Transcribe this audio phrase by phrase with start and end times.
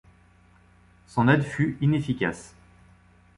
[1.05, 2.55] Son aide fut inefficace.